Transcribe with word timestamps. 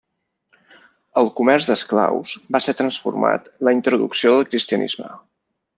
El 1.21 1.29
comerç 1.39 1.67
d'esclaus 1.71 2.33
va 2.57 2.63
ser 2.69 2.77
transformat 2.81 3.55
la 3.69 3.79
introducció 3.81 4.37
del 4.37 4.53
cristianisme. 4.53 5.13